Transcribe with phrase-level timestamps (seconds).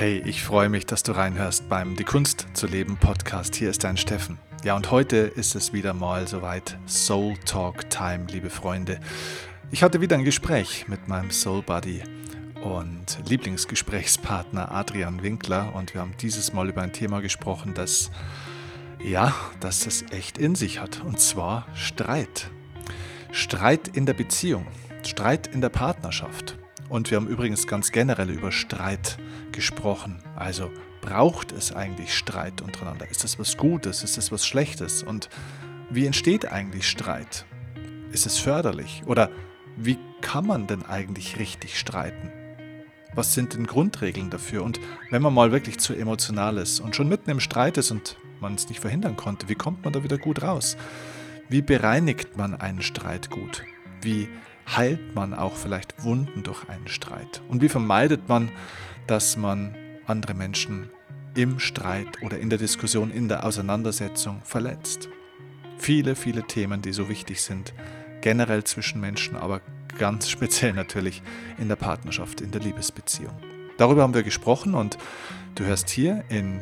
[0.00, 3.54] Hey, ich freue mich, dass du reinhörst beim Die Kunst zu leben Podcast.
[3.54, 4.38] Hier ist dein Steffen.
[4.64, 8.98] Ja, und heute ist es wieder mal soweit Soul Talk Time, liebe Freunde.
[9.70, 12.02] Ich hatte wieder ein Gespräch mit meinem Soul Buddy
[12.62, 18.10] und Lieblingsgesprächspartner Adrian Winkler und wir haben dieses Mal über ein Thema gesprochen, das
[19.04, 22.50] ja, das es echt in sich hat und zwar Streit.
[23.32, 24.66] Streit in der Beziehung,
[25.02, 26.56] Streit in der Partnerschaft.
[26.90, 29.16] Und wir haben übrigens ganz generell über Streit
[29.52, 30.18] gesprochen.
[30.34, 33.08] Also braucht es eigentlich Streit untereinander?
[33.08, 34.02] Ist das was Gutes?
[34.02, 35.04] Ist das was Schlechtes?
[35.04, 35.30] Und
[35.88, 37.46] wie entsteht eigentlich Streit?
[38.10, 39.04] Ist es förderlich?
[39.06, 39.30] Oder
[39.76, 42.32] wie kann man denn eigentlich richtig streiten?
[43.14, 44.64] Was sind denn Grundregeln dafür?
[44.64, 48.16] Und wenn man mal wirklich zu emotional ist und schon mitten im Streit ist und
[48.40, 50.76] man es nicht verhindern konnte, wie kommt man da wieder gut raus?
[51.48, 53.62] Wie bereinigt man einen Streit gut?
[54.02, 54.28] Wie
[54.76, 57.42] heilt man auch vielleicht Wunden durch einen Streit?
[57.48, 58.50] Und wie vermeidet man,
[59.06, 59.74] dass man
[60.06, 60.90] andere Menschen
[61.34, 65.08] im Streit oder in der Diskussion, in der Auseinandersetzung verletzt?
[65.78, 67.72] Viele, viele Themen, die so wichtig sind,
[68.20, 69.60] generell zwischen Menschen, aber
[69.98, 71.22] ganz speziell natürlich
[71.58, 73.36] in der Partnerschaft, in der Liebesbeziehung.
[73.78, 74.98] Darüber haben wir gesprochen und
[75.54, 76.60] du hörst hier in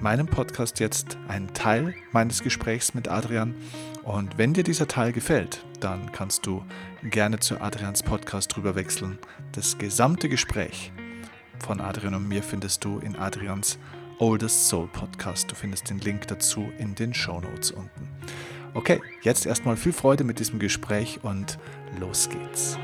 [0.00, 3.54] meinem Podcast jetzt einen Teil meines Gesprächs mit Adrian.
[4.06, 6.62] Und wenn dir dieser Teil gefällt, dann kannst du
[7.02, 9.18] gerne zu Adrians Podcast drüber wechseln.
[9.50, 10.92] Das gesamte Gespräch
[11.58, 13.80] von Adrian und mir findest du in Adrians
[14.20, 15.50] Oldest Soul Podcast.
[15.50, 18.08] Du findest den Link dazu in den Show Notes unten.
[18.74, 21.58] Okay, jetzt erstmal viel Freude mit diesem Gespräch und
[21.98, 22.78] los geht's.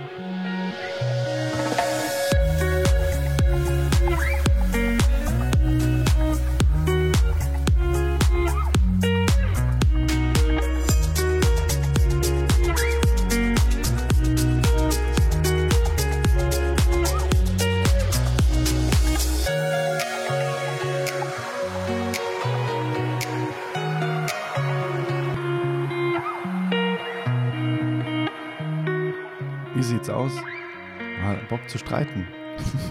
[31.72, 32.28] Zu streiten.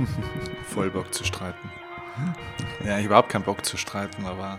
[0.66, 1.70] Voll Bock zu streiten.
[2.80, 4.58] Ja, ich habe überhaupt keinen Bock zu streiten, aber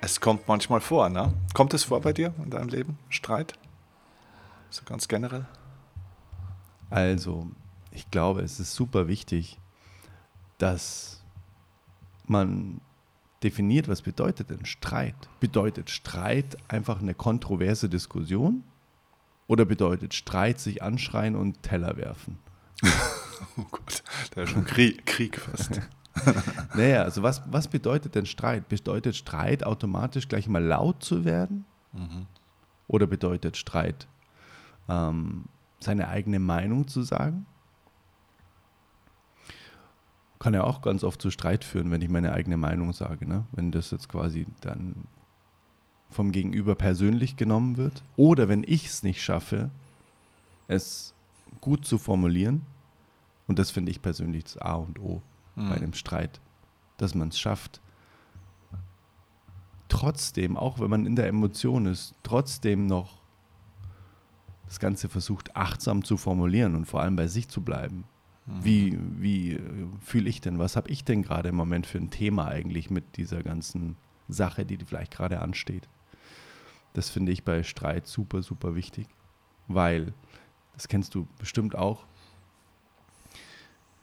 [0.00, 1.32] es kommt manchmal vor, ne?
[1.54, 2.98] Kommt es vor bei dir in deinem Leben?
[3.10, 3.52] Streit?
[4.70, 5.46] So ganz generell?
[6.90, 7.48] Also,
[7.92, 9.60] ich glaube, es ist super wichtig,
[10.58, 11.22] dass
[12.26, 12.80] man
[13.44, 15.14] definiert, was bedeutet denn Streit?
[15.38, 18.64] Bedeutet Streit einfach eine kontroverse Diskussion?
[19.46, 22.40] Oder bedeutet Streit sich anschreien und Teller werfen?
[23.56, 24.02] oh Gott,
[24.34, 25.80] da ist schon Krieg, Krieg fast.
[26.74, 28.68] naja, also was, was bedeutet denn Streit?
[28.68, 31.64] Bedeutet Streit automatisch gleich mal laut zu werden?
[31.92, 32.26] Mhm.
[32.86, 34.06] Oder bedeutet Streit
[34.88, 35.44] ähm,
[35.80, 37.46] seine eigene Meinung zu sagen?
[40.38, 43.26] Kann ja auch ganz oft zu Streit führen, wenn ich meine eigene Meinung sage.
[43.26, 43.46] Ne?
[43.52, 45.06] Wenn das jetzt quasi dann
[46.10, 48.02] vom Gegenüber persönlich genommen wird.
[48.16, 49.70] Oder wenn ich es nicht schaffe,
[50.68, 51.14] es
[51.60, 52.62] gut zu formulieren.
[53.46, 55.22] Und das finde ich persönlich das A und O
[55.56, 55.68] mhm.
[55.68, 56.40] bei einem Streit,
[56.96, 57.80] dass man es schafft,
[59.88, 63.22] trotzdem, auch wenn man in der Emotion ist, trotzdem noch
[64.66, 68.04] das Ganze versucht achtsam zu formulieren und vor allem bei sich zu bleiben.
[68.46, 68.64] Mhm.
[68.64, 69.60] Wie, wie äh,
[70.00, 70.58] fühle ich denn?
[70.58, 73.96] Was habe ich denn gerade im Moment für ein Thema eigentlich mit dieser ganzen
[74.28, 75.88] Sache, die vielleicht gerade ansteht?
[76.92, 79.08] Das finde ich bei Streit super, super wichtig,
[79.66, 80.12] weil,
[80.74, 82.06] das kennst du bestimmt auch,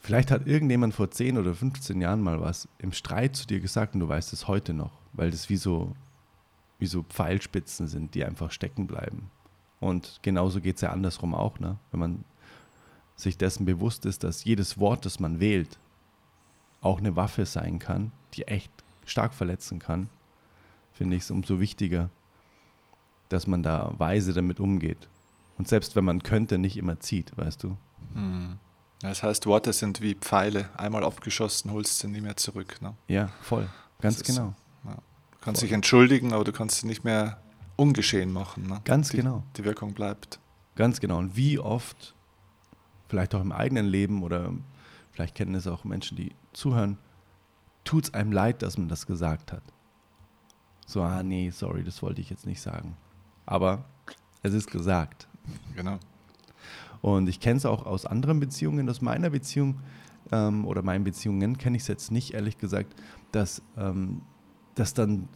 [0.01, 3.93] vielleicht hat irgendjemand vor 10 oder 15 Jahren mal was im Streit zu dir gesagt
[3.93, 5.95] und du weißt es heute noch, weil das wie so,
[6.79, 9.29] wie so Pfeilspitzen sind, die einfach stecken bleiben.
[9.79, 11.77] Und genauso geht es ja andersrum auch, ne?
[11.91, 12.23] wenn man
[13.15, 15.79] sich dessen bewusst ist, dass jedes Wort, das man wählt,
[16.81, 18.71] auch eine Waffe sein kann, die echt
[19.05, 20.09] stark verletzen kann,
[20.93, 22.09] finde ich es umso wichtiger,
[23.29, 25.07] dass man da weise damit umgeht.
[25.57, 27.77] Und selbst wenn man könnte, nicht immer zieht, weißt du.
[28.15, 28.57] Hm.
[29.01, 30.69] Das heißt, Worte sind wie Pfeile.
[30.77, 32.81] Einmal aufgeschossen, holst sie nie mehr zurück.
[32.81, 32.95] Ne?
[33.07, 33.67] Ja, voll.
[33.99, 34.49] Ganz das genau.
[34.49, 34.55] Ist,
[34.85, 34.95] ja.
[34.95, 35.67] Du kannst voll.
[35.67, 37.41] dich entschuldigen, aber du kannst sie nicht mehr
[37.75, 38.67] ungeschehen machen.
[38.67, 38.81] Ne?
[38.83, 39.43] Ganz die, genau.
[39.57, 40.39] Die Wirkung bleibt.
[40.75, 41.17] Ganz genau.
[41.17, 42.15] Und wie oft,
[43.07, 44.53] vielleicht auch im eigenen Leben oder
[45.11, 46.97] vielleicht kennen es auch Menschen, die zuhören,
[47.83, 49.63] tut es einem leid, dass man das gesagt hat.
[50.85, 52.95] So, ah nee, sorry, das wollte ich jetzt nicht sagen
[53.51, 53.83] aber
[54.43, 55.27] es ist gesagt.
[55.75, 55.99] Genau.
[57.01, 59.79] Und ich kenne es auch aus anderen Beziehungen, aus meiner Beziehung
[60.31, 62.95] ähm, oder meinen Beziehungen kenne ich es jetzt nicht, ehrlich gesagt,
[63.31, 64.21] dass, ähm,
[64.75, 65.27] dass dann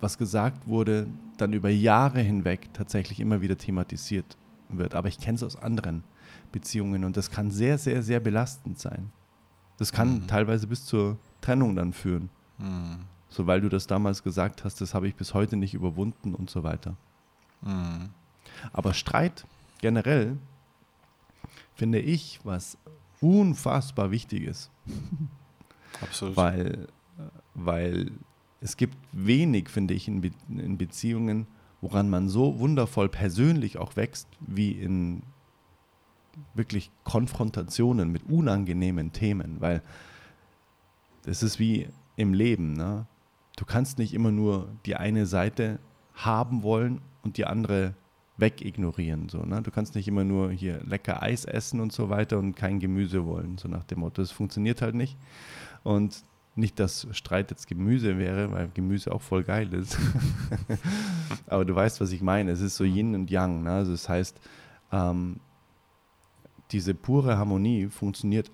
[0.00, 1.06] was gesagt wurde,
[1.38, 4.36] dann über Jahre hinweg tatsächlich immer wieder thematisiert
[4.68, 4.94] wird.
[4.94, 6.04] Aber ich kenne es aus anderen
[6.52, 9.10] Beziehungen und das kann sehr, sehr, sehr belastend sein.
[9.78, 10.26] Das kann Mhm.
[10.26, 12.28] teilweise bis zur Trennung dann führen.
[12.58, 12.98] Mhm.
[13.28, 16.48] So, weil du das damals gesagt hast, das habe ich bis heute nicht überwunden und
[16.50, 16.96] so weiter.
[17.62, 18.10] Mhm.
[18.72, 19.46] Aber Streit
[19.80, 20.36] generell
[21.76, 22.76] finde ich was
[23.20, 24.70] unfassbar wichtig ist,
[26.00, 26.36] Absolut.
[26.36, 26.88] weil,
[27.54, 28.10] weil
[28.60, 31.46] es gibt wenig, finde ich, in, Be in Beziehungen,
[31.80, 35.22] woran man so wundervoll persönlich auch wächst, wie in
[36.54, 39.82] wirklich Konfrontationen mit unangenehmen Themen, weil
[41.24, 42.72] das ist wie im Leben.
[42.74, 43.06] Ne?
[43.56, 45.78] Du kannst nicht immer nur die eine Seite
[46.14, 47.94] haben wollen und die andere
[48.36, 49.28] wegignorieren.
[49.28, 49.62] So, ne?
[49.62, 53.24] Du kannst nicht immer nur hier lecker Eis essen und so weiter und kein Gemüse
[53.24, 54.22] wollen, so nach dem Motto.
[54.22, 55.16] Das funktioniert halt nicht.
[55.82, 56.24] Und
[56.54, 59.98] nicht, dass Streit jetzt Gemüse wäre, weil Gemüse auch voll geil ist.
[61.46, 62.50] Aber du weißt, was ich meine.
[62.50, 63.64] Es ist so Yin und Yang.
[63.64, 63.70] Ne?
[63.70, 64.40] Also das heißt,
[64.90, 65.40] ähm,
[66.72, 68.50] diese pure Harmonie funktioniert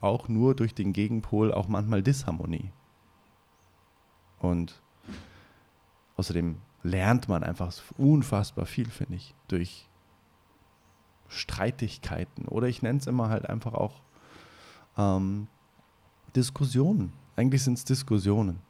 [0.00, 2.72] auch nur durch den Gegenpol, auch manchmal Disharmonie.
[4.38, 4.80] Und
[6.16, 9.88] außerdem lernt man einfach unfassbar viel, finde ich, durch
[11.28, 12.46] Streitigkeiten.
[12.48, 14.00] Oder ich nenne es immer halt einfach auch
[14.98, 15.46] ähm,
[16.34, 17.12] Diskussionen.
[17.36, 18.60] Eigentlich sind es Diskussionen.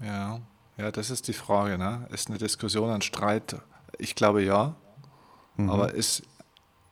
[0.00, 0.40] Ja,
[0.76, 1.78] ja, das ist die Frage.
[1.78, 2.06] Ne?
[2.10, 3.60] Ist eine Diskussion ein Streit?
[3.98, 4.74] Ich glaube ja,
[5.56, 5.68] Mhm.
[5.68, 6.22] aber ist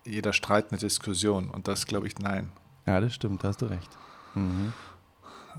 [0.04, 1.48] jeder Streit eine Diskussion?
[1.50, 2.52] Und das glaube ich nein.
[2.86, 3.88] ja, das stimmt, da hast du recht.
[4.34, 4.74] Mhm.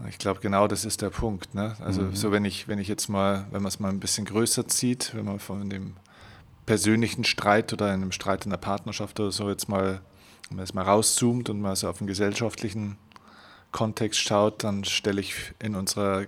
[0.10, 1.54] Ich glaube, genau das ist der Punkt.
[1.54, 1.76] Ne?
[1.80, 2.16] Also Mhm.
[2.16, 5.14] so wenn ich, wenn ich jetzt mal, wenn man es mal ein bisschen größer zieht,
[5.16, 5.96] wenn man von dem
[6.66, 10.02] persönlichen Streit oder einem Streit in der Partnerschaft oder so jetzt mal,
[10.50, 12.98] wenn man jetzt mal rauszoomt und mal so auf den gesellschaftlichen
[13.72, 16.26] Kontext schaut, dann stelle ich in unserer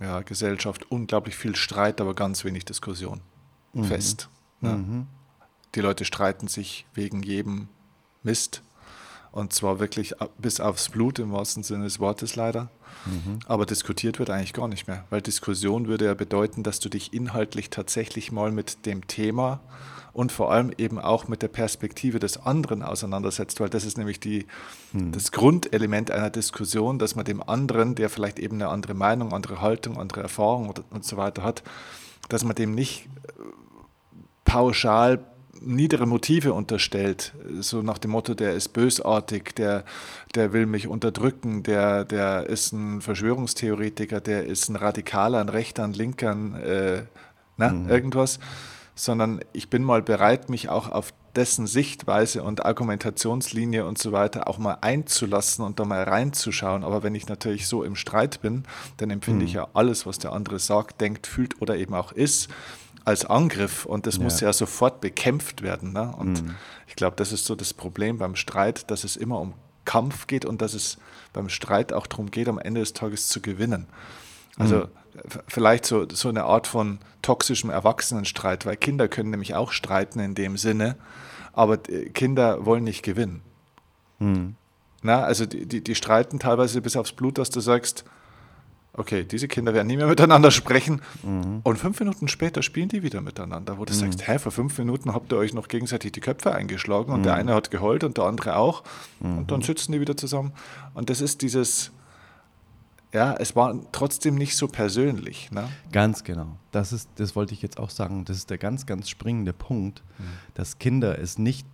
[0.00, 3.20] ja, Gesellschaft unglaublich viel Streit, aber ganz wenig Diskussion
[3.74, 3.84] Mhm.
[3.84, 4.28] fest.
[4.60, 4.70] Ne?
[4.76, 5.06] Mhm.
[5.74, 7.68] Die Leute streiten sich wegen jedem
[8.22, 8.62] Mist.
[9.32, 12.70] Und zwar wirklich bis aufs Blut im wahrsten Sinne des Wortes leider.
[13.06, 13.40] Mhm.
[13.46, 17.12] Aber diskutiert wird eigentlich gar nicht mehr, weil Diskussion würde ja bedeuten, dass du dich
[17.12, 19.60] inhaltlich tatsächlich mal mit dem Thema
[20.12, 24.20] und vor allem eben auch mit der Perspektive des anderen auseinandersetzt, weil das ist nämlich
[24.20, 24.46] die,
[24.92, 29.62] das Grundelement einer Diskussion, dass man dem anderen, der vielleicht eben eine andere Meinung, andere
[29.62, 31.62] Haltung, andere Erfahrung und so weiter hat,
[32.28, 33.08] dass man dem nicht
[34.44, 35.24] pauschal
[35.64, 39.84] niedere Motive unterstellt, so nach dem Motto, der ist bösartig, der,
[40.34, 45.84] der will mich unterdrücken, der, der ist ein Verschwörungstheoretiker, der ist ein Radikaler, ein Rechter,
[45.84, 47.02] ein Linker, ein, äh,
[47.56, 48.38] na, irgendwas,
[48.94, 54.48] sondern ich bin mal bereit, mich auch auf dessen Sichtweise und Argumentationslinie und so weiter
[54.48, 56.84] auch mal einzulassen und da mal reinzuschauen.
[56.84, 58.64] Aber wenn ich natürlich so im Streit bin,
[58.98, 62.50] dann empfinde ich ja alles, was der andere sagt, denkt, fühlt oder eben auch ist,
[63.04, 64.48] als Angriff und das muss Ja.
[64.48, 65.92] ja sofort bekämpft werden.
[65.92, 66.14] Ne?
[66.16, 66.44] Und
[66.86, 69.54] ich glaube, das ist so das Problem beim Streit, dass es immer um
[69.84, 70.98] Kampf geht und dass es
[71.32, 73.86] beim Streit auch darum geht, am Ende des Tages zu gewinnen.
[74.58, 79.72] Also f- vielleicht so, so eine Art von toxischem Erwachsenenstreit, weil Kinder können nämlich auch
[79.72, 80.96] streiten in dem Sinne,
[81.52, 83.42] aber Kinder wollen nicht gewinnen.
[84.20, 84.54] Mhm.
[85.02, 88.04] Na, also die, die, die streiten teilweise bis aufs Blut, dass du sagst,
[88.94, 91.00] okay, diese Kinder werden nie mehr miteinander sprechen.
[91.62, 95.14] Und fünf Minuten später spielen die wieder miteinander, wo du sagst, hä, vor fünf Minuten
[95.14, 98.24] habt ihr euch noch gegenseitig die Köpfe eingeschlagen und der eine hat geheult und der
[98.24, 98.82] andere auch.
[99.20, 100.52] Und dann sitzen die wieder zusammen.
[100.94, 101.90] Und das ist dieses,
[103.12, 105.50] ja, es war trotzdem nicht so persönlich.
[105.50, 105.68] Ne?
[105.90, 106.58] Ganz genau.
[106.70, 108.24] Das ist, das wollte ich jetzt auch sagen.
[108.24, 110.02] Das ist der ganz, ganz springende Punkt,
[110.54, 111.66] dass Kinder es nicht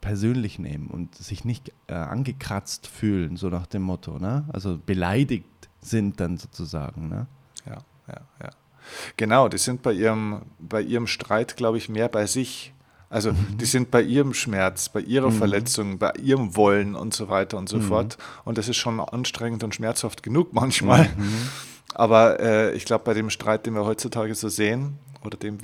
[0.00, 4.44] persönlich nehmen und sich nicht äh, angekratzt fühlen, so nach dem Motto, ne?
[4.52, 5.44] Also beleidigt
[5.80, 7.26] sind dann sozusagen, ne?
[7.66, 8.50] Ja, ja, ja.
[9.16, 12.72] Genau, die sind bei ihrem, bei ihrem Streit, glaube ich, mehr bei sich.
[13.10, 17.56] Also die sind bei ihrem Schmerz, bei ihrer Verletzung, bei ihrem Wollen und so weiter
[17.56, 18.18] und so fort.
[18.44, 21.08] Und das ist schon anstrengend und schmerzhaft genug manchmal.
[21.94, 25.58] Aber äh, ich glaube, bei dem Streit, den wir heutzutage so sehen, oder dem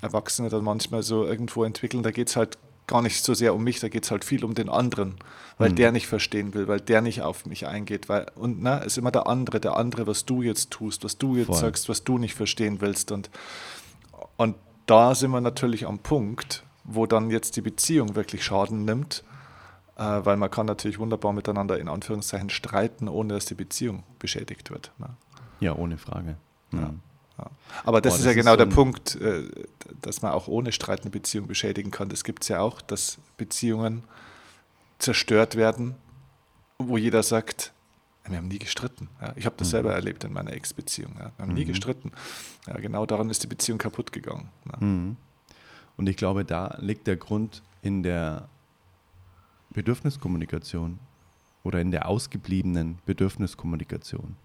[0.00, 3.62] Erwachsene dann manchmal so irgendwo entwickeln, da geht es halt gar nicht so sehr um
[3.62, 5.16] mich, da geht es halt viel um den anderen,
[5.58, 8.08] weil der nicht verstehen will, weil der nicht auf mich eingeht.
[8.08, 11.36] Weil, und na, ist immer der andere, der andere, was du jetzt tust, was du
[11.36, 11.56] jetzt Voll.
[11.56, 13.12] sagst, was du nicht verstehen willst.
[13.12, 13.30] Und,
[14.36, 19.22] und da sind wir natürlich am Punkt, wo dann jetzt die Beziehung wirklich Schaden nimmt,
[19.96, 24.70] äh, weil man kann natürlich wunderbar miteinander in Anführungszeichen streiten, ohne dass die Beziehung beschädigt
[24.70, 24.90] wird.
[24.98, 25.10] Ne?
[25.60, 26.36] Ja, ohne Frage.
[26.72, 26.78] Ja.
[26.78, 27.00] Mhm.
[27.38, 27.50] Ja.
[27.84, 29.48] Aber das ist das ja ist genau so der Punkt, äh,
[30.00, 32.08] dass man auch ohne Streit eine Beziehung beschädigen kann.
[32.08, 34.04] Das gibt es ja auch, dass Beziehungen
[34.98, 35.96] zerstört werden,
[36.78, 37.72] wo jeder sagt,
[38.24, 39.08] wir haben nie gestritten.
[39.20, 41.14] Ja, ich habe das selber erlebt in meiner Ex-Beziehung.
[41.18, 41.32] Ja.
[41.36, 42.12] Wir haben nie gestritten.
[42.66, 44.48] Ja, genau daran ist die Beziehung kaputt gegangen.
[44.78, 45.16] Mhm.
[45.96, 48.48] Und ich glaube, da liegt der Grund in der
[49.70, 50.98] Bedürfniskommunikation.
[51.64, 54.36] oder in der ausgebliebenen Bedürfniskommunikation.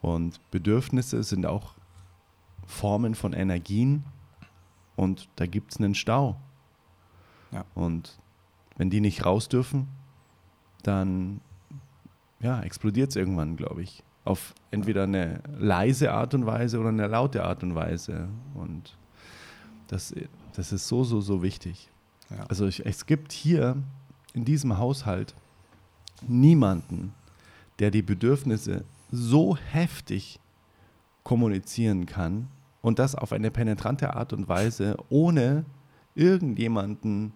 [0.00, 1.74] Und Bedürfnisse sind auch
[2.66, 4.04] Formen von Energien
[4.96, 6.36] und da gibt es einen Stau.
[7.52, 7.64] Ja.
[7.74, 8.18] Und
[8.76, 9.88] wenn die nicht raus dürfen,
[10.82, 11.40] dann
[12.40, 14.02] ja, explodiert es irgendwann, glaube ich.
[14.24, 18.28] Auf entweder eine leise Art und Weise oder eine laute Art und Weise.
[18.54, 18.96] Und
[19.88, 20.14] das,
[20.54, 21.90] das ist so, so, so wichtig.
[22.30, 22.44] Ja.
[22.48, 23.76] Also ich, es gibt hier
[24.32, 25.34] in diesem Haushalt
[26.26, 27.14] niemanden,
[27.78, 30.38] der die Bedürfnisse so heftig
[31.30, 32.48] kommunizieren kann
[32.82, 35.64] und das auf eine penetrante Art und Weise, ohne
[36.16, 37.34] irgendjemanden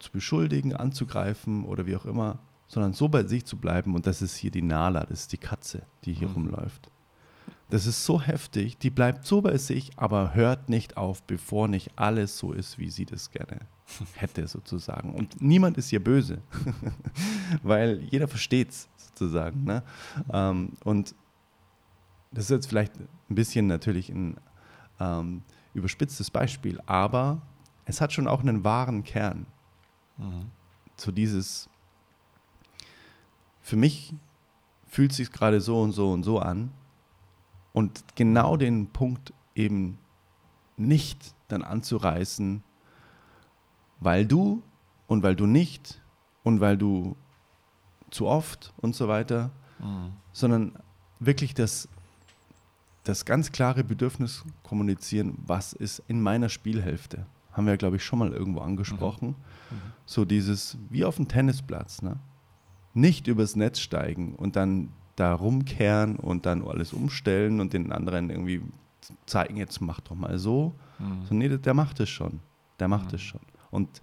[0.00, 3.94] zu beschuldigen, anzugreifen oder wie auch immer, sondern so bei sich zu bleiben.
[3.94, 6.34] Und das ist hier die Nala, das ist die Katze, die hier mhm.
[6.34, 6.90] rumläuft.
[7.68, 11.92] Das ist so heftig, die bleibt so bei sich, aber hört nicht auf, bevor nicht
[11.94, 13.60] alles so ist, wie sie das gerne
[14.14, 15.14] hätte, sozusagen.
[15.14, 16.42] Und niemand ist hier böse,
[17.62, 19.62] weil jeder versteht es, sozusagen.
[19.62, 19.84] Ne?
[20.32, 21.14] Ähm, und
[22.30, 24.36] das ist jetzt vielleicht ein bisschen natürlich ein
[24.98, 25.42] ähm,
[25.74, 27.42] überspitztes Beispiel, aber
[27.84, 29.46] es hat schon auch einen wahren Kern.
[30.16, 30.50] Mhm.
[30.96, 31.68] So dieses,
[33.60, 34.14] für mich
[34.86, 36.72] fühlt es sich gerade so und so und so an
[37.72, 39.98] und genau den Punkt eben
[40.76, 42.62] nicht dann anzureißen,
[44.00, 44.62] weil du
[45.06, 46.00] und weil du nicht
[46.42, 47.16] und weil du
[48.10, 50.12] zu oft und so weiter, mhm.
[50.32, 50.72] sondern
[51.18, 51.88] wirklich das,
[53.04, 57.26] das ganz klare Bedürfnis kommunizieren, was ist in meiner Spielhälfte.
[57.52, 59.28] Haben wir, glaube ich, schon mal irgendwo angesprochen.
[59.70, 59.76] Mhm.
[59.76, 59.92] Mhm.
[60.06, 62.18] So dieses, wie auf dem Tennisplatz, ne?
[62.94, 68.30] nicht übers Netz steigen und dann da rumkehren und dann alles umstellen und den anderen
[68.30, 68.62] irgendwie
[69.26, 70.74] zeigen, jetzt mach doch mal so.
[70.98, 71.24] Mhm.
[71.24, 72.40] So, nee, der macht es schon.
[72.78, 73.40] Der macht es schon.
[73.70, 74.00] Und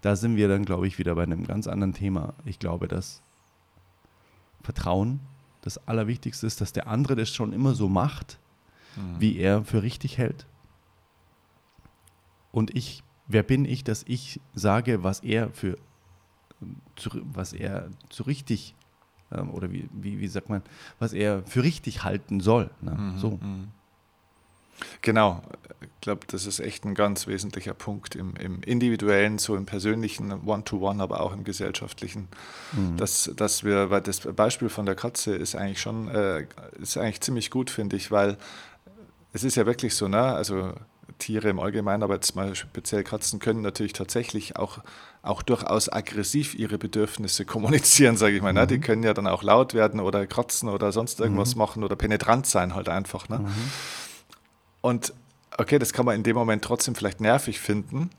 [0.00, 2.34] da sind wir dann, glaube ich, wieder bei einem ganz anderen Thema.
[2.44, 3.22] Ich glaube, dass
[4.62, 5.20] Vertrauen
[5.62, 8.38] das Allerwichtigste ist, dass der andere das schon immer so macht,
[8.96, 9.20] mhm.
[9.20, 10.46] wie er für richtig hält.
[12.52, 15.76] Und ich, wer bin ich, dass ich sage, was er für
[16.96, 18.74] zu, was er zu richtig
[19.30, 20.62] ähm, oder wie, wie, wie sagt man,
[20.98, 22.70] was er für richtig halten soll.
[22.80, 22.92] Ne?
[22.92, 23.18] Mhm.
[23.18, 23.30] So.
[23.40, 23.68] Mhm.
[25.02, 25.42] Genau,
[25.80, 30.32] ich glaube, das ist echt ein ganz wesentlicher Punkt im, im individuellen, so im persönlichen
[30.46, 32.28] One-to-One, -One, aber auch im gesellschaftlichen,
[32.72, 32.96] mhm.
[32.96, 36.46] dass, dass wir, weil das Beispiel von der Katze ist eigentlich schon, äh,
[36.80, 38.36] ist eigentlich ziemlich gut, finde ich, weil
[39.32, 40.72] es ist ja wirklich so, ne, also
[41.18, 44.78] Tiere im Allgemeinen, aber jetzt mal speziell Katzen können natürlich tatsächlich auch,
[45.22, 48.52] auch durchaus aggressiv ihre Bedürfnisse kommunizieren, sage ich mal.
[48.52, 48.58] Mhm.
[48.58, 48.66] Ne?
[48.66, 48.82] Die mhm.
[48.82, 51.58] können ja dann auch laut werden oder kratzen oder sonst irgendwas mhm.
[51.58, 53.28] machen oder penetrant sein halt einfach.
[53.28, 53.44] Ne?
[54.82, 54.88] Mhm.
[54.88, 55.14] Und
[55.56, 58.10] okay, das kann man in dem Moment trotzdem vielleicht nervig finden,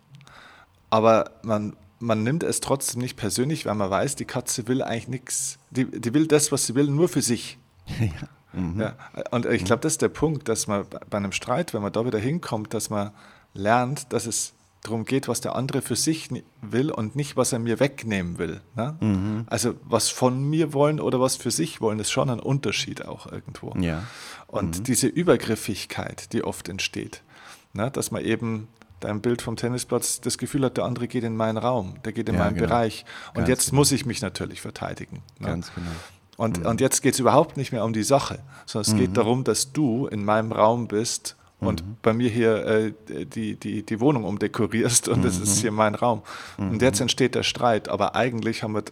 [0.89, 5.07] aber man, man nimmt es trotzdem nicht persönlich, weil man weiß, die Katze will eigentlich
[5.07, 7.57] nichts, die, die will das, was sie will, nur für sich.
[7.99, 8.59] Ja.
[8.59, 8.81] Mhm.
[8.81, 8.95] ja.
[9.29, 12.03] Und ich glaube, das ist der Punkt, dass man bei einem Streit, wenn man da
[12.03, 13.11] wieder hinkommt, dass man
[13.53, 16.29] lernt, dass es darum geht, was der andere für sich
[16.62, 18.62] will und nicht, was er mir wegnehmen will.
[18.75, 18.98] Ne?
[19.01, 19.45] Mhm.
[19.48, 23.29] Also was von mir wollen oder was für sich wollen, ist schon ein Unterschied auch
[23.31, 23.74] irgendwo.
[23.79, 24.03] Ja.
[24.48, 24.83] Und mhm.
[24.83, 27.24] diese Übergriffigkeit, die oft entsteht,
[27.74, 27.91] ne?
[27.91, 28.67] dass man eben
[29.01, 32.29] dein Bild vom Tennisplatz das Gefühl hat, der andere geht in meinen Raum, der geht
[32.29, 32.67] in ja, meinen genau.
[32.67, 33.05] Bereich.
[33.29, 33.81] Und Ganz jetzt genau.
[33.81, 35.24] muss ich mich natürlich verteidigen.
[35.39, 35.48] Ne?
[35.48, 35.91] Ganz genau.
[36.38, 36.65] Und, mhm.
[36.67, 39.00] und jetzt geht es überhaupt nicht mehr um die Sache, sondern es mhm.
[39.00, 41.97] geht darum, dass du in meinem Raum bist und mhm.
[42.01, 42.93] bei mir hier äh,
[43.25, 45.61] die, die, die Wohnung umdekorierst und das ist mhm.
[45.61, 46.21] hier mein Raum.
[46.57, 46.79] Und mhm.
[46.79, 48.83] jetzt entsteht der Streit, aber eigentlich haben wir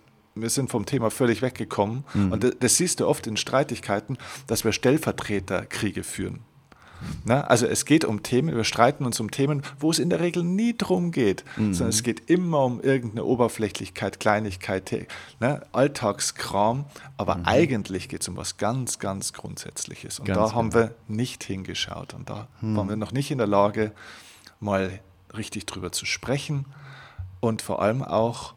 [0.42, 2.04] wir sind vom Thema völlig weggekommen.
[2.14, 2.32] Mhm.
[2.32, 6.42] Und das, das, siehst du oft in Streitigkeiten, dass wir Stellvertreterkriege führen.
[7.26, 10.20] Na, also es geht um Themen, wir streiten uns um Themen, wo es in der
[10.20, 11.74] Regel nie drum geht, mhm.
[11.74, 15.08] sondern es geht immer um irgendeine Oberflächlichkeit, Kleinigkeit,
[15.40, 16.86] ne, Alltagskram,
[17.18, 17.46] aber mhm.
[17.46, 20.20] eigentlich geht es um was ganz, ganz Grundsätzliches.
[20.20, 20.56] Und ganz da genau.
[20.56, 22.76] haben wir nicht hingeschaut und da mhm.
[22.78, 23.92] waren wir noch nicht in der Lage,
[24.60, 25.00] mal
[25.36, 26.66] richtig drüber zu sprechen
[27.40, 28.54] und vor allem auch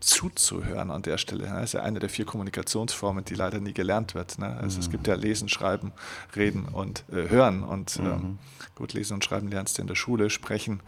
[0.00, 1.44] zuzuhören an der Stelle.
[1.44, 4.38] Das ist ja eine der vier Kommunikationsformen, die leider nie gelernt wird.
[4.38, 4.56] Ne?
[4.56, 4.80] Also mhm.
[4.80, 5.92] es gibt ja Lesen, Schreiben,
[6.34, 7.62] Reden und äh, Hören.
[7.62, 8.06] Und mhm.
[8.06, 8.38] ähm,
[8.74, 10.82] gut, Lesen und Schreiben lernst du in der Schule, Sprechen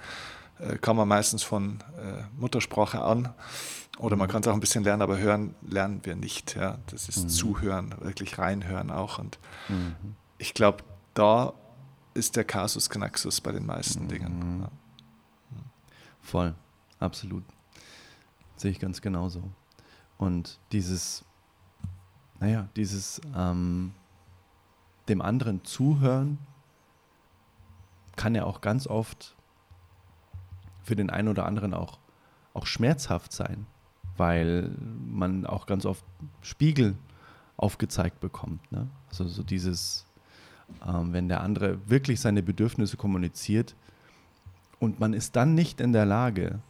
[0.59, 3.33] äh, kann man meistens von äh, Muttersprache an.
[3.99, 4.33] Oder man mhm.
[4.33, 6.57] kann es auch ein bisschen lernen, aber hören lernen wir nicht.
[6.57, 6.79] Ja?
[6.87, 7.29] Das ist mhm.
[7.29, 9.19] Zuhören, wirklich reinhören auch.
[9.19, 9.39] Und
[9.69, 10.17] mhm.
[10.39, 11.53] ich glaube, da
[12.15, 14.63] ist der Kasus Knaxus bei den meisten Dingen.
[14.63, 14.71] Ja.
[16.23, 16.55] Voll,
[16.99, 17.45] absolut.
[18.61, 19.43] Sehe ich ganz genauso.
[20.19, 21.25] Und dieses,
[22.41, 23.93] naja, dieses ähm,
[25.09, 26.37] dem anderen zuhören
[28.17, 29.35] kann ja auch ganz oft
[30.83, 31.99] für den einen oder anderen auch,
[32.53, 33.65] auch schmerzhaft sein,
[34.19, 34.71] weil
[35.07, 36.05] man auch ganz oft
[36.43, 36.99] Spiegel
[37.57, 38.71] aufgezeigt bekommt.
[38.71, 38.91] Ne?
[39.09, 40.05] Also so dieses,
[40.87, 43.75] ähm, wenn der andere wirklich seine Bedürfnisse kommuniziert
[44.81, 46.61] und man ist dann nicht in der Lage,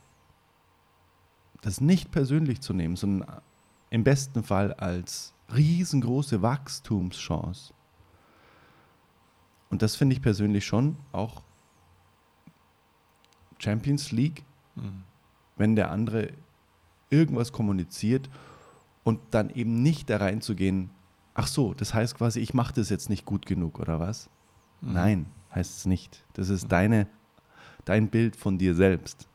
[1.63, 3.41] das nicht persönlich zu nehmen, sondern
[3.91, 7.75] im besten Fall als riesengroße Wachstumschance.
[9.69, 11.43] Und das finde ich persönlich schon auch
[13.59, 15.03] Champions League, mhm.
[15.57, 16.33] wenn der andere
[17.11, 18.31] irgendwas kommuniziert
[19.05, 20.91] und dann eben nicht da reinzugehen,
[21.35, 24.31] ach so, das heißt quasi, ich mache das jetzt nicht gut genug oder was?
[24.81, 24.93] Mhm.
[24.93, 26.25] Nein, heißt es nicht.
[26.35, 26.69] Das ist mhm.
[26.69, 27.07] deine,
[27.85, 29.29] dein Bild von dir selbst.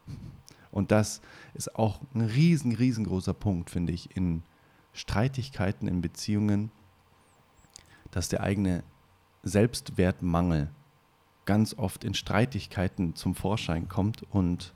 [0.76, 1.22] Und das
[1.54, 4.44] ist auch ein riesen, riesengroßer Punkt, finde ich, in
[4.92, 6.70] Streitigkeiten, in Beziehungen,
[8.12, 8.84] dass der eigene
[9.42, 10.70] Selbstwertmangel
[11.46, 14.74] ganz oft in Streitigkeiten zum Vorschein kommt und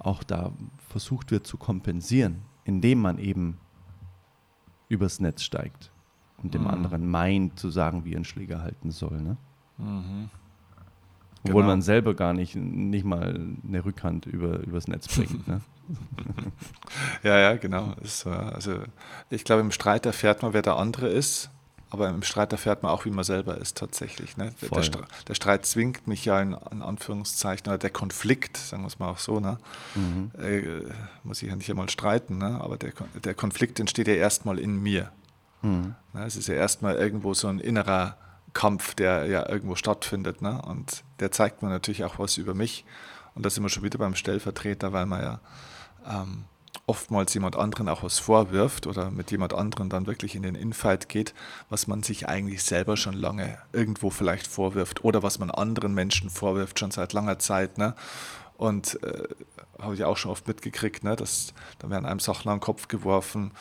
[0.00, 0.52] auch da
[0.88, 3.58] versucht wird zu kompensieren, indem man eben
[4.88, 5.92] übers Netz steigt
[6.42, 6.68] und dem mhm.
[6.68, 9.22] anderen meint zu sagen, wie er einen Schläger halten soll.
[9.22, 9.36] Ne?
[9.76, 10.30] Mhm.
[11.44, 11.72] Obwohl genau.
[11.72, 15.46] man selber gar nicht, nicht mal eine Rückhand über, übers Netz bringt.
[15.46, 15.60] Ne?
[17.22, 17.94] ja, ja, genau.
[18.02, 18.80] So, also
[19.30, 21.50] ich glaube, im Streit erfährt man, wer der andere ist
[21.90, 24.36] aber im Streit erfährt man auch, wie man selber ist tatsächlich.
[24.36, 24.52] Ne?
[24.60, 28.88] Der, Streit, der, Streit zwingt mich ja in, in, Anführungszeichen, oder der Konflikt, sagen wir
[28.88, 29.58] es mal auch so, ne?
[29.94, 30.30] Mhm.
[30.38, 30.82] Äh,
[31.24, 32.60] muss ich ja nicht einmal streiten, ne?
[32.60, 32.92] aber der,
[33.24, 35.10] der Konflikt entsteht ja erstmal in mir.
[35.62, 35.94] Mhm.
[36.12, 36.26] Ne?
[36.26, 38.16] Es ist ja erstmal irgendwo so ein innerer
[38.52, 40.42] Kampf, der ja irgendwo stattfindet.
[40.42, 40.60] Ne?
[40.62, 42.84] Und der zeigt mir natürlich auch was über mich.
[43.34, 45.40] Und da sind wir schon wieder beim Stellvertreter, weil man ja
[46.08, 46.44] ähm,
[46.86, 51.08] oftmals jemand anderen auch was vorwirft oder mit jemand anderen dann wirklich in den Infight
[51.08, 51.34] geht,
[51.68, 56.30] was man sich eigentlich selber schon lange irgendwo vielleicht vorwirft oder was man anderen Menschen
[56.30, 57.78] vorwirft, schon seit langer Zeit.
[57.78, 57.94] Ne?
[58.56, 59.28] Und äh,
[59.80, 61.14] habe ich auch schon oft mitgekriegt, ne?
[61.14, 63.52] dass da werden einem Sachen an den Kopf geworfen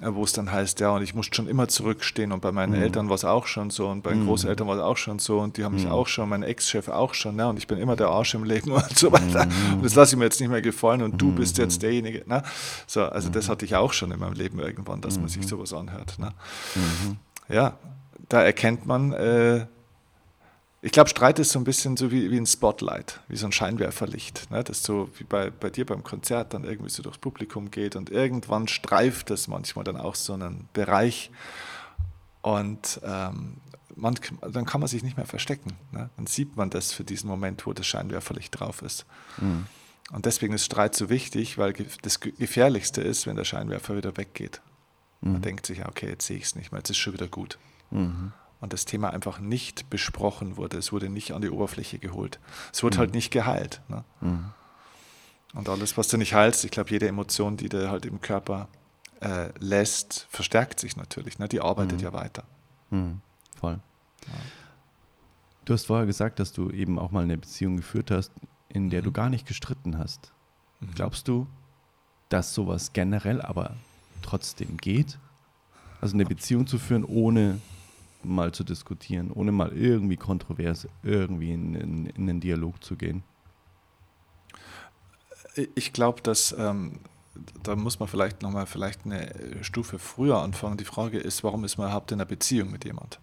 [0.00, 2.82] wo es dann heißt, ja, und ich musste schon immer zurückstehen und bei meinen mhm.
[2.82, 4.26] Eltern war es auch schon so und bei den mhm.
[4.26, 5.92] Großeltern war es auch schon so und die haben mich mhm.
[5.92, 7.48] auch schon, mein Ex-Chef auch schon, ne?
[7.48, 9.46] und ich bin immer der Arsch im Leben und so weiter.
[9.46, 9.74] Mhm.
[9.74, 11.36] Und das lasse ich mir jetzt nicht mehr gefallen und du mhm.
[11.36, 12.24] bist jetzt derjenige.
[12.26, 12.42] Ne?
[12.86, 15.72] So, also das hatte ich auch schon in meinem Leben irgendwann, dass man sich sowas
[15.72, 16.18] anhört.
[16.18, 16.32] Ne?
[17.48, 17.76] Ja,
[18.28, 19.66] da erkennt man, äh,
[20.84, 23.52] ich glaube, Streit ist so ein bisschen so wie, wie ein Spotlight, wie so ein
[23.52, 24.64] Scheinwerferlicht, ne?
[24.64, 28.10] das so wie bei, bei dir beim Konzert dann irgendwie so durchs Publikum geht und
[28.10, 31.30] irgendwann streift das manchmal dann auch so einen Bereich
[32.40, 33.58] und ähm,
[33.94, 35.74] man, dann kann man sich nicht mehr verstecken.
[35.92, 36.10] Ne?
[36.16, 39.06] Dann sieht man das für diesen Moment, wo das Scheinwerferlicht drauf ist.
[39.36, 39.66] Mhm.
[40.10, 44.60] Und deswegen ist Streit so wichtig, weil das Gefährlichste ist, wenn der Scheinwerfer wieder weggeht.
[45.20, 45.32] Mhm.
[45.32, 47.28] Man denkt sich, okay, jetzt sehe ich es nicht mehr, jetzt ist es schon wieder
[47.28, 47.58] gut.
[47.92, 50.78] Mhm und das Thema einfach nicht besprochen wurde.
[50.78, 52.38] Es wurde nicht an die Oberfläche geholt.
[52.72, 53.10] Es wurde halt mhm.
[53.10, 53.82] halt nicht geheilt.
[53.88, 54.04] Ne?
[54.20, 54.44] Mhm.
[55.52, 58.68] Und alles, was du nicht heilst, ich glaube, jede Emotion, die du halt im Körper
[59.20, 61.40] äh, lässt, verstärkt sich natürlich.
[61.40, 61.48] Ne?
[61.48, 62.04] Die arbeitet mhm.
[62.04, 62.44] ja weiter.
[62.90, 63.20] Mhm.
[63.58, 63.80] Voll.
[64.28, 64.32] Ja.
[65.64, 68.30] Du hast vorher gesagt, dass du eben auch mal eine Beziehung geführt hast,
[68.68, 69.14] in der du mhm.
[69.14, 70.32] gar nicht gestritten hast.
[70.78, 70.94] Mhm.
[70.94, 71.48] Glaubst du,
[72.28, 73.74] dass sowas generell aber
[74.22, 75.18] trotzdem geht?
[76.00, 77.60] Also eine Beziehung zu führen, ohne
[78.24, 83.22] mal zu diskutieren, ohne mal irgendwie kontrovers irgendwie in, in, in den Dialog zu gehen?
[85.74, 87.00] Ich glaube, dass ähm,
[87.62, 89.32] da muss man vielleicht nochmal vielleicht eine
[89.62, 90.76] Stufe früher anfangen.
[90.76, 93.18] Die Frage ist, warum ist man überhaupt in einer Beziehung mit jemand?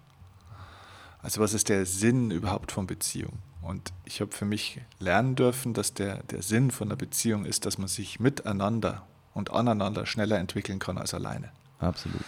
[1.21, 3.39] Also was ist der Sinn überhaupt von Beziehung?
[3.61, 7.65] Und ich habe für mich lernen dürfen, dass der, der Sinn von der Beziehung ist,
[7.65, 11.51] dass man sich miteinander und aneinander schneller entwickeln kann als alleine.
[11.79, 12.23] Absolut.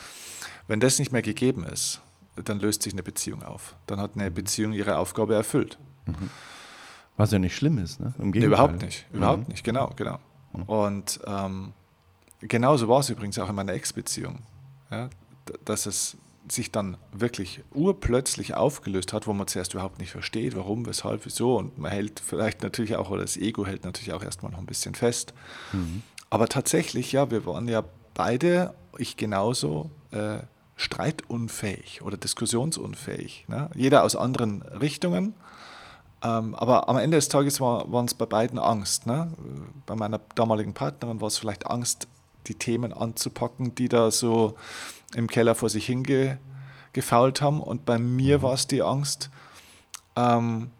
[0.67, 2.01] Wenn das nicht mehr gegeben ist,
[2.49, 3.75] dann löst sich eine Beziehung auf.
[3.87, 5.77] Dann hat eine Beziehung ihre Aufgabe erfüllt.
[6.05, 6.29] Mhm.
[7.17, 8.13] Was ja nicht schlimm ist, ne?
[8.19, 9.51] Im Nee, überhaupt nicht, überhaupt mhm.
[9.51, 10.19] nicht, genau, genau.
[10.53, 10.63] Mhm.
[10.63, 11.73] Und ähm,
[12.39, 14.39] genauso war es übrigens auch in meiner Ex-Beziehung,
[14.89, 15.09] ja?
[15.65, 16.17] dass es
[16.49, 21.57] sich dann wirklich urplötzlich aufgelöst hat, wo man zuerst überhaupt nicht versteht, warum, weshalb, wieso.
[21.57, 24.65] Und man hält vielleicht natürlich auch, oder das Ego hält natürlich auch erstmal noch ein
[24.65, 25.33] bisschen fest.
[25.71, 26.01] Mhm.
[26.29, 30.39] Aber tatsächlich, ja, wir waren ja beide, ich genauso, äh,
[30.81, 33.45] streitunfähig oder diskussionsunfähig.
[33.47, 33.69] Ne?
[33.75, 35.35] Jeder aus anderen Richtungen.
[36.23, 39.05] Ähm, aber am Ende des Tages war, waren es bei beiden Angst.
[39.05, 39.31] Ne?
[39.85, 42.07] Bei meiner damaligen Partnerin war es vielleicht Angst,
[42.47, 44.55] die Themen anzupacken, die da so
[45.15, 47.61] im Keller vor sich hingefault haben.
[47.61, 48.41] Und bei mir mhm.
[48.41, 49.29] war es die Angst,
[50.15, 50.71] ähm,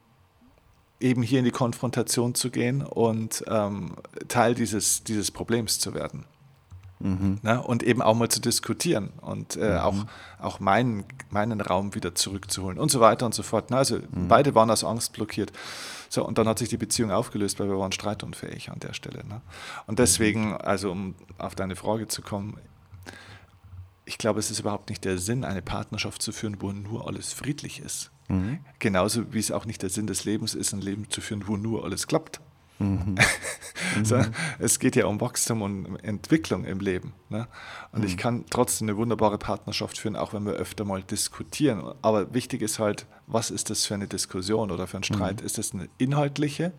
[1.00, 3.96] eben hier in die Konfrontation zu gehen und ähm,
[4.28, 6.26] Teil dieses, dieses Problems zu werden.
[7.04, 7.40] Mhm.
[7.42, 7.62] Ne?
[7.62, 9.78] Und eben auch mal zu diskutieren und äh, mhm.
[9.80, 10.06] auch,
[10.40, 13.72] auch meinen, meinen Raum wieder zurückzuholen und so weiter und so fort.
[13.72, 13.78] Ne?
[13.78, 14.28] Also mhm.
[14.28, 15.52] beide waren aus Angst blockiert.
[16.10, 19.26] So, und dann hat sich die Beziehung aufgelöst, weil wir waren streitunfähig an der Stelle.
[19.26, 19.42] Ne?
[19.88, 22.58] Und deswegen, also um auf deine Frage zu kommen,
[24.06, 27.32] ich glaube, es ist überhaupt nicht der Sinn, eine Partnerschaft zu führen, wo nur alles
[27.32, 28.12] friedlich ist.
[28.28, 28.60] Mhm.
[28.80, 31.56] Genauso wie es auch nicht der Sinn des Lebens ist, ein Leben zu führen, wo
[31.56, 32.42] nur alles klappt.
[32.82, 33.15] Mhm.
[34.04, 34.32] so, mhm.
[34.60, 37.13] es geht ja um Wachstum und Entwicklung im Leben.
[37.30, 37.48] Ne?
[37.91, 38.08] Und mhm.
[38.08, 41.84] ich kann trotzdem eine wunderbare Partnerschaft führen, auch wenn wir öfter mal diskutieren.
[42.02, 45.41] Aber wichtig ist halt, was ist das für eine Diskussion oder für einen Streit?
[45.41, 45.46] Mhm.
[45.46, 46.74] Ist das eine inhaltliche,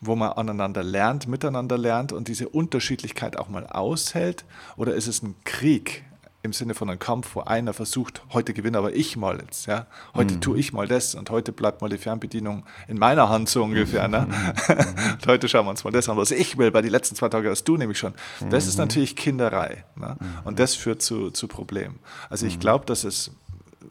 [0.00, 4.44] wo man aneinander lernt, miteinander lernt und diese Unterschiedlichkeit auch mal aushält?
[4.76, 6.04] Oder ist es ein Krieg,
[6.42, 9.86] im Sinne von einem Kampf, wo einer versucht, heute gewinne aber ich mal jetzt, ja,
[10.14, 10.40] heute mhm.
[10.40, 14.06] tue ich mal das und heute bleibt mal die Fernbedienung in meiner Hand so ungefähr,
[14.06, 14.28] ne?
[14.28, 15.26] Mhm.
[15.26, 17.50] heute schauen wir uns mal das an, was ich will, weil die letzten zwei Tage
[17.50, 18.14] hast du nämlich schon.
[18.50, 18.68] Das mhm.
[18.68, 20.16] ist natürlich Kinderei ne?
[20.18, 20.26] Mhm.
[20.44, 21.98] und das führt zu, zu Problemen.
[22.30, 22.60] Also ich mhm.
[22.60, 23.32] glaube, dass es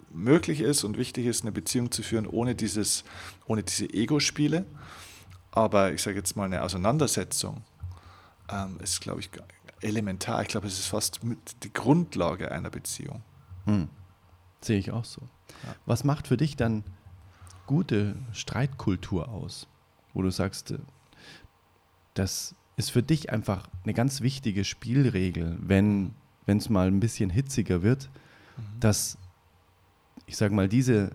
[0.10, 3.04] möglich ist und wichtig ist, eine Beziehung zu führen ohne dieses,
[3.46, 4.66] ohne diese Ego-Spiele,
[5.52, 7.64] aber ich sage jetzt mal eine Auseinandersetzung
[8.50, 9.32] ähm, ist, glaube ich,
[9.82, 10.42] elementar.
[10.42, 11.20] Ich glaube, es ist fast
[11.63, 13.24] die Grundlage einer Beziehung.
[13.66, 13.90] Hm.
[14.62, 15.22] Sehe ich auch so.
[15.63, 15.76] Ja.
[15.86, 16.84] Was macht für dich dann
[17.66, 19.68] gute Streitkultur aus?
[20.13, 20.80] Wo du sagst, äh,
[22.13, 26.13] das ist für dich einfach eine ganz wichtige Spielregel, wenn
[26.46, 28.10] es mal ein bisschen hitziger wird,
[28.56, 28.80] mhm.
[28.80, 29.18] dass,
[30.26, 31.12] ich sage mal, diese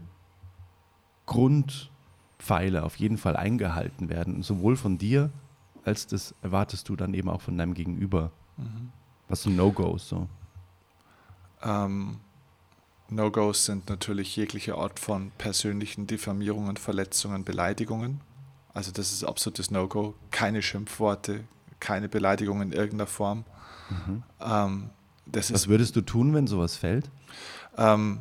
[1.27, 5.31] Grundpfeiler auf jeden Fall eingehalten werden, sowohl von dir,
[5.85, 8.33] als das erwartest du dann eben auch von deinem Gegenüber.
[8.57, 8.93] Mhm.
[9.29, 10.29] Was sind No-Gos so?
[11.63, 12.21] Ähm,
[13.09, 18.21] No-Gos sind natürlich jegliche Art von persönlichen Diffamierungen, Verletzungen, Beleidigungen.
[18.75, 20.15] Also das ist absolutes No-Go.
[20.31, 21.45] Keine Schimpfworte,
[21.81, 23.45] keine Beleidigungen in irgendeiner Form.
[23.91, 24.23] Mhm.
[24.41, 24.91] Ähm,
[25.27, 27.11] Was würdest du tun, wenn sowas fällt?
[27.77, 28.21] Ähm,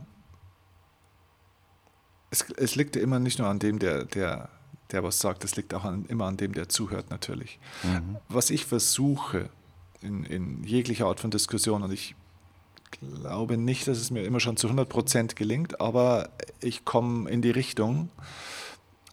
[2.30, 4.50] es, es, liegt immer nicht nur an dem, der, der,
[4.92, 7.60] der was sagt, es liegt auch an, immer an dem, der zuhört natürlich.
[7.84, 8.18] Mhm.
[8.30, 9.50] Was ich versuche,
[10.02, 11.84] in, in jeglicher Art von Diskussion.
[11.84, 12.16] Und ich
[12.92, 17.42] glaube nicht, dass es mir immer schon zu 100 Prozent gelingt, aber ich komme in
[17.42, 18.10] die Richtung.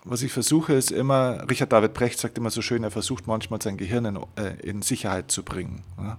[0.05, 3.61] Was ich versuche, ist immer, Richard David Brecht sagt immer so schön, er versucht manchmal
[3.61, 6.19] sein Gehirn in, äh, in Sicherheit zu bringen, ne?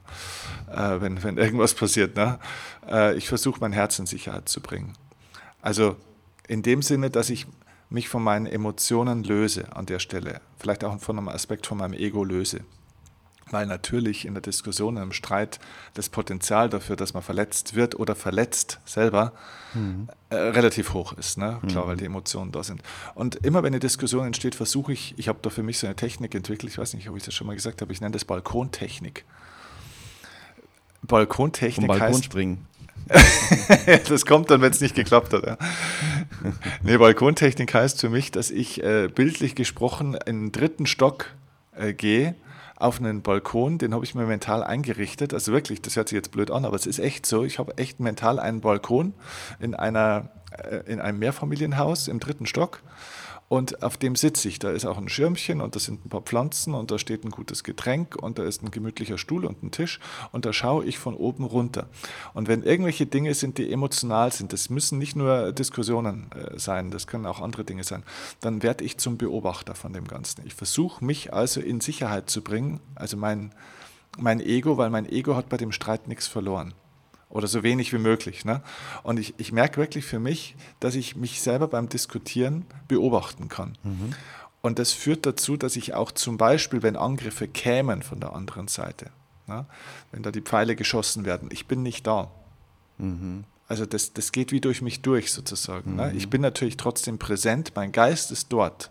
[0.72, 2.16] äh, wenn, wenn irgendwas passiert.
[2.16, 2.40] Ne?
[2.88, 4.94] Äh, ich versuche mein Herz in Sicherheit zu bringen.
[5.62, 5.96] Also
[6.48, 7.48] in dem Sinne, dass ich
[7.90, 11.94] mich von meinen Emotionen löse an der Stelle, vielleicht auch von einem Aspekt von meinem
[11.94, 12.62] Ego löse
[13.52, 15.60] weil natürlich in der Diskussion, im Streit
[15.94, 19.34] das Potenzial dafür, dass man verletzt wird oder verletzt selber,
[19.74, 20.08] mhm.
[20.30, 21.38] äh, relativ hoch ist.
[21.38, 21.60] Ne?
[21.68, 21.90] Klar, mhm.
[21.90, 22.82] weil die Emotionen da sind.
[23.16, 25.96] Und immer wenn eine Diskussion entsteht, versuche ich, ich habe da für mich so eine
[25.96, 28.26] Technik entwickelt, ich weiß nicht, ob ich das schon mal gesagt habe, ich nenne das
[28.26, 29.26] Balkontechnik.
[31.04, 32.66] Balkontechnik Vom Balkon heißt, springen.
[34.10, 35.46] das kommt dann, wenn es nicht geklappt hat.
[35.46, 35.58] Ja.
[36.84, 41.34] Nee, Balkontechnik heißt für mich, dass ich äh, bildlich gesprochen in den dritten Stock
[41.76, 42.36] äh, gehe
[42.80, 45.34] auf einen Balkon, den habe ich mir mental eingerichtet.
[45.34, 47.44] Also wirklich, das hört sich jetzt blöd an, aber es ist echt so.
[47.44, 49.14] Ich habe echt mental einen Balkon
[49.60, 52.82] in, einer, äh, in einem Mehrfamilienhaus im dritten Stock
[53.50, 54.60] und auf dem sitze ich.
[54.60, 57.32] Da ist auch ein Schirmchen und da sind ein paar Pflanzen und da steht ein
[57.32, 60.00] gutes Getränk und da ist ein gemütlicher Stuhl und ein Tisch
[60.32, 61.90] und da schaue ich von oben runter.
[62.34, 66.92] Und wenn irgendwelche Dinge sind, die emotional sind, das müssen nicht nur Diskussionen äh, sein,
[66.92, 68.04] das können auch andere Dinge sein,
[68.40, 70.46] dann werde ich zum Beobachter von dem Ganzen.
[70.46, 73.52] Ich versuche mich also in Sicherheit zu bringen, also mein,
[74.18, 76.74] mein Ego, weil mein Ego hat bei dem Streit nichts verloren
[77.30, 78.44] oder so wenig wie möglich.
[78.44, 78.62] Ne?
[79.04, 83.78] Und ich, ich merke wirklich für mich, dass ich mich selber beim Diskutieren beobachten kann.
[83.84, 84.14] Mhm.
[84.62, 88.68] Und das führt dazu, dass ich auch zum Beispiel, wenn Angriffe kämen von der anderen
[88.68, 89.12] Seite,
[89.48, 89.66] ne?
[90.12, 92.32] wenn da die Pfeile geschossen werden, ich bin nicht da.
[92.98, 93.46] Mhm.
[93.68, 95.92] Also das, das geht wie durch mich durch sozusagen.
[95.92, 95.98] Mhm.
[95.98, 96.14] Ne?
[96.16, 98.90] Ich bin natürlich trotzdem präsent, mein Geist ist dort,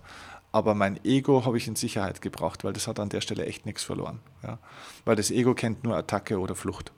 [0.53, 3.67] aber mein Ego habe ich in Sicherheit gebracht, weil das hat an der Stelle echt
[3.67, 4.21] nichts verloren.
[4.43, 4.59] Ja?
[5.05, 6.93] Weil das Ego kennt nur Attacke oder Flucht.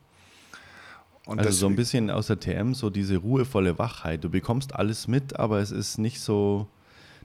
[1.30, 4.24] Und also so ein bisschen aus der TM, so diese ruhevolle Wachheit.
[4.24, 6.66] Du bekommst alles mit, aber es ist nicht so,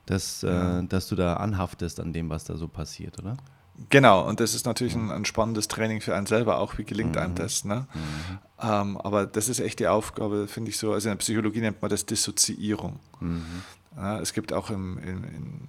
[0.05, 0.79] dass, äh, ja.
[0.81, 3.35] äh, dass du da anhaftest an dem, was da so passiert, oder?
[3.89, 7.15] Genau, und das ist natürlich ein, ein spannendes Training für einen selber, auch wie gelingt
[7.15, 7.21] mhm.
[7.21, 7.65] einem das.
[7.65, 7.87] Ne?
[7.95, 8.39] Mhm.
[8.61, 10.93] Ähm, aber das ist echt die Aufgabe, finde ich so.
[10.93, 12.99] Also in der Psychologie nennt man das Dissoziierung.
[13.19, 13.63] Mhm.
[13.97, 15.67] Ja, es gibt auch im, in, in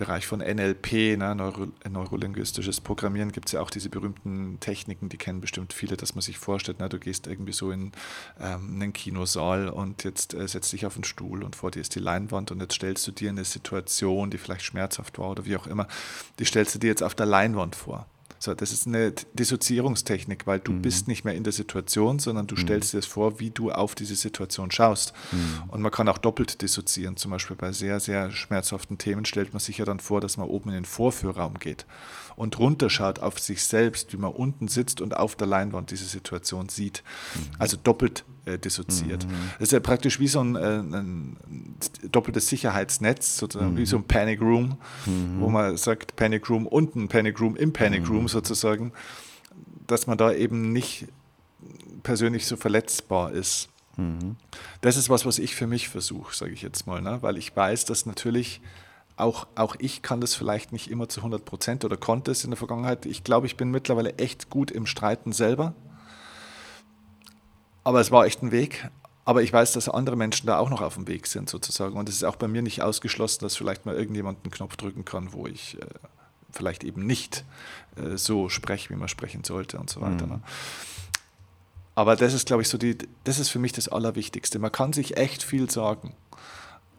[0.00, 5.18] Bereich von NLP, ne, Neuro, neurolinguistisches Programmieren, gibt es ja auch diese berühmten Techniken, die
[5.18, 7.92] kennen bestimmt viele, dass man sich vorstellt, ne, du gehst irgendwie so in
[8.40, 11.94] ähm, einen Kinosaal und jetzt äh, setzt dich auf einen Stuhl und vor dir ist
[11.94, 15.58] die Leinwand und jetzt stellst du dir eine Situation, die vielleicht schmerzhaft war oder wie
[15.58, 15.86] auch immer,
[16.38, 18.06] die stellst du dir jetzt auf der Leinwand vor.
[18.42, 20.80] So, das ist eine Dissoziierungstechnik, weil du mhm.
[20.80, 22.60] bist nicht mehr in der Situation, sondern du mhm.
[22.60, 25.12] stellst dir das vor, wie du auf diese Situation schaust.
[25.30, 25.64] Mhm.
[25.68, 27.18] Und man kann auch doppelt dissoziieren.
[27.18, 30.48] Zum Beispiel bei sehr, sehr schmerzhaften Themen stellt man sich ja dann vor, dass man
[30.48, 31.84] oben in den Vorführraum geht
[32.34, 36.70] und runterschaut auf sich selbst, wie man unten sitzt und auf der Leinwand diese Situation
[36.70, 37.02] sieht.
[37.34, 37.40] Mhm.
[37.58, 39.26] Also doppelt äh, dissoziiert.
[39.26, 39.32] Mhm.
[39.58, 41.36] Das ist ja praktisch wie so ein, äh, ein
[42.10, 43.78] doppeltes Sicherheitsnetz, sozusagen mhm.
[43.78, 44.76] wie so ein Panic Room,
[45.06, 45.40] mhm.
[45.40, 48.28] wo man sagt Panic Room und ein Panic Room im Panic Room mhm.
[48.28, 48.92] sozusagen,
[49.86, 51.06] dass man da eben nicht
[52.02, 53.68] persönlich so verletzbar ist.
[53.96, 54.36] Mhm.
[54.80, 57.18] Das ist was, was ich für mich versuche, sage ich jetzt mal, ne?
[57.20, 58.60] weil ich weiß, dass natürlich
[59.16, 62.50] auch, auch ich kann das vielleicht nicht immer zu 100 Prozent oder konnte es in
[62.50, 63.06] der Vergangenheit.
[63.06, 65.74] Ich glaube, ich bin mittlerweile echt gut im Streiten selber.
[67.84, 68.88] Aber es war echt ein Weg.
[69.24, 71.96] Aber ich weiß, dass andere Menschen da auch noch auf dem Weg sind, sozusagen.
[71.96, 75.04] Und es ist auch bei mir nicht ausgeschlossen, dass vielleicht mal irgendjemand einen Knopf drücken
[75.04, 75.86] kann, wo ich äh,
[76.50, 77.44] vielleicht eben nicht
[77.96, 80.26] äh, so spreche, wie man sprechen sollte und so weiter.
[80.26, 80.32] Mhm.
[80.32, 80.42] Ne?
[81.94, 84.58] Aber das ist, glaube ich, so die, das ist für mich das Allerwichtigste.
[84.58, 86.14] Man kann sich echt viel sagen,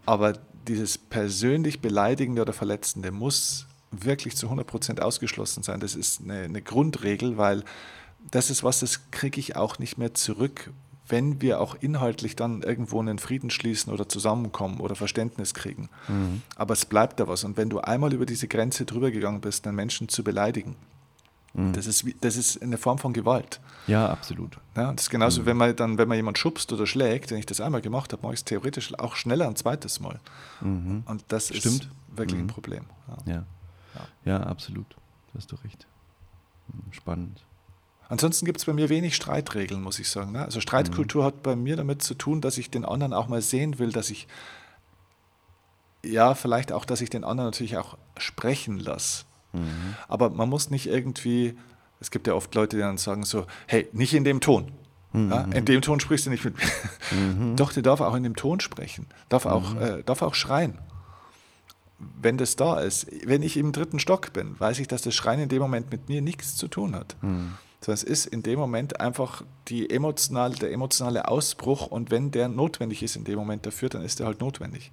[0.06, 0.34] aber
[0.68, 5.80] dieses persönlich Beleidigende oder Verletzende muss wirklich zu 100% ausgeschlossen sein.
[5.80, 7.64] Das ist eine, eine Grundregel, weil
[8.30, 10.72] das ist was, das kriege ich auch nicht mehr zurück,
[11.12, 15.90] wenn wir auch inhaltlich dann irgendwo einen Frieden schließen oder zusammenkommen oder Verständnis kriegen.
[16.08, 16.42] Mhm.
[16.56, 17.44] Aber es bleibt da was.
[17.44, 20.76] Und wenn du einmal über diese Grenze drüber gegangen bist, einen Menschen zu beleidigen,
[21.54, 21.74] mhm.
[21.74, 23.60] das, ist, das ist eine Form von Gewalt.
[23.88, 24.58] Ja, absolut.
[24.76, 25.46] Ja, das ist genauso, mhm.
[25.48, 28.22] wenn man dann, wenn man jemand schubst oder schlägt, wenn ich das einmal gemacht habe,
[28.22, 30.20] mache ich es theoretisch auch schneller ein zweites Mal.
[30.62, 31.04] Mhm.
[31.06, 31.66] Und das Stimmt.
[31.66, 32.48] ist wirklich ein mhm.
[32.48, 32.86] Problem.
[33.26, 33.34] Ja.
[33.34, 33.44] Ja.
[33.96, 34.08] ja.
[34.24, 34.90] ja, absolut.
[35.34, 35.88] Da hast du recht.
[36.70, 37.42] Mhm, spannend.
[38.12, 40.34] Ansonsten gibt es bei mir wenig Streitregeln, muss ich sagen.
[40.34, 40.44] Ne?
[40.44, 41.28] Also Streitkultur mhm.
[41.28, 44.10] hat bei mir damit zu tun, dass ich den anderen auch mal sehen will, dass
[44.10, 44.28] ich,
[46.04, 49.24] ja, vielleicht auch, dass ich den anderen natürlich auch sprechen lasse.
[49.54, 49.96] Mhm.
[50.10, 51.58] Aber man muss nicht irgendwie,
[52.02, 54.74] es gibt ja oft Leute, die dann sagen so, hey, nicht in dem Ton.
[55.14, 55.32] Mhm.
[55.32, 57.18] Ja, in dem Ton sprichst du nicht mit mir.
[57.18, 57.56] Mhm.
[57.56, 59.82] Doch, der darf auch in dem Ton sprechen, darf auch, mhm.
[59.82, 60.80] äh, darf auch schreien.
[62.22, 65.40] Wenn das da ist, wenn ich im dritten Stock bin, weiß ich, dass das Schreien
[65.40, 67.16] in dem Moment mit mir nichts zu tun hat.
[67.22, 72.32] Mhm sondern es ist in dem Moment einfach die emotionale, der emotionale Ausbruch und wenn
[72.32, 74.92] der notwendig ist in dem Moment dafür, dann ist der halt notwendig.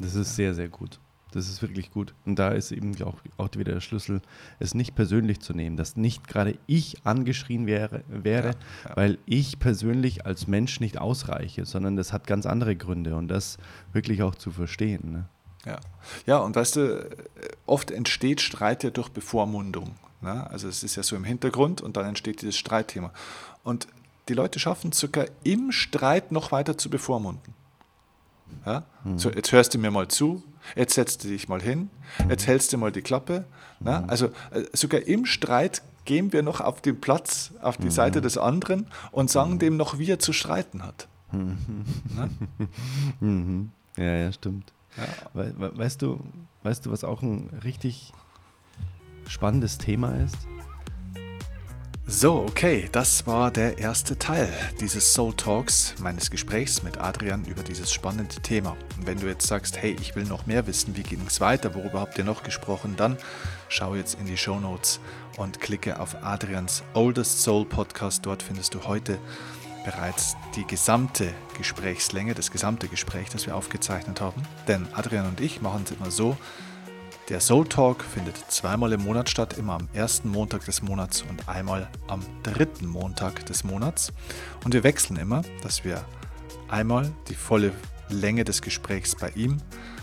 [0.00, 1.00] Das ist sehr, sehr gut.
[1.32, 2.14] Das ist wirklich gut.
[2.24, 4.22] Und da ist eben auch, auch wieder der Schlüssel,
[4.58, 8.54] es nicht persönlich zu nehmen, dass nicht gerade ich angeschrien wäre, wäre ja,
[8.88, 8.96] ja.
[8.96, 13.58] weil ich persönlich als Mensch nicht ausreiche, sondern das hat ganz andere Gründe und das
[13.92, 15.12] wirklich auch zu verstehen.
[15.12, 15.28] Ne?
[15.66, 15.80] Ja.
[16.24, 17.10] ja, und weißt du,
[17.66, 19.96] oft entsteht Streit ja durch Bevormundung.
[20.20, 20.48] Ne?
[20.50, 23.12] Also es ist ja so im Hintergrund und dann entsteht dieses Streitthema.
[23.62, 23.88] Und
[24.28, 27.54] die Leute schaffen sogar im Streit noch weiter zu bevormunden.
[28.66, 28.84] Ja?
[29.04, 29.18] Mhm.
[29.18, 30.42] So, jetzt hörst du mir mal zu,
[30.76, 31.90] jetzt setzt du dich mal hin,
[32.28, 33.44] jetzt hältst du mal die Klappe.
[33.80, 34.04] Ne?
[34.08, 37.90] Also äh, sogar im Streit gehen wir noch auf den Platz, auf die mhm.
[37.90, 39.58] Seite des anderen und sagen mhm.
[39.58, 41.08] dem noch, wie er zu streiten hat.
[41.32, 41.56] Ne?
[43.96, 44.72] Ja, ja, stimmt.
[44.96, 45.04] Ja.
[45.34, 46.20] We weißt, du,
[46.62, 48.12] weißt du, was auch ein richtig
[49.28, 50.36] spannendes Thema ist.
[52.10, 54.48] So, okay, das war der erste Teil
[54.80, 58.78] dieses Soul Talks, meines Gesprächs mit Adrian über dieses spannende Thema.
[58.96, 61.74] Und wenn du jetzt sagst, hey, ich will noch mehr wissen, wie ging es weiter,
[61.74, 63.18] worüber habt ihr noch gesprochen, dann
[63.68, 65.00] schau jetzt in die Show Notes
[65.36, 68.24] und klicke auf Adrians Oldest Soul Podcast.
[68.24, 69.18] Dort findest du heute
[69.84, 74.42] bereits die gesamte Gesprächslänge, das gesamte Gespräch, das wir aufgezeichnet haben.
[74.66, 76.38] Denn Adrian und ich machen es immer so,
[77.28, 81.46] der Soul Talk findet zweimal im Monat statt, immer am ersten Montag des Monats und
[81.46, 84.12] einmal am dritten Montag des Monats.
[84.64, 86.04] Und wir wechseln immer, dass wir
[86.68, 87.72] einmal die volle
[88.08, 89.58] Länge des Gesprächs bei ihm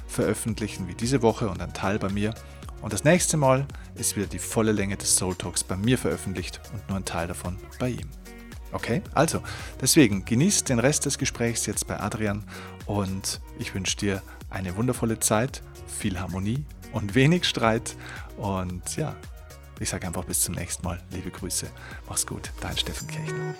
[0.08, 2.34] veröffentlichen, wie diese Woche und ein Teil bei mir.
[2.82, 6.62] Und das nächste Mal ist wieder die volle Länge des Soul Talks bei mir veröffentlicht
[6.74, 8.10] und nur ein Teil davon bei ihm.
[8.72, 9.42] Okay, also
[9.82, 12.44] deswegen genießt den Rest des Gesprächs jetzt bei Adrian
[12.86, 17.96] und ich wünsche dir eine wundervolle Zeit, viel Harmonie und wenig Streit.
[18.38, 19.16] Und ja,
[19.80, 21.00] ich sage einfach bis zum nächsten Mal.
[21.12, 21.68] Liebe Grüße.
[22.08, 22.52] Mach's gut.
[22.62, 23.56] Dein Steffen Kirchner.